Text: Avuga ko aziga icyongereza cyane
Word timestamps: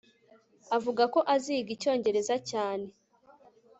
Avuga 0.77 1.03
ko 1.13 1.19
aziga 1.35 1.69
icyongereza 1.75 2.35
cyane 2.49 2.87